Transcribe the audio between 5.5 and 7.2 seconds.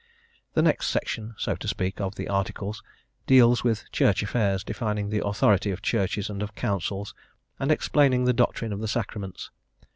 of Churches and of Councils,